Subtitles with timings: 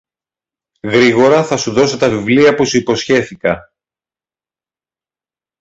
[0.83, 3.73] γρήγορα θα σου δώσω τα βιβλία που σου υποσχέθηκα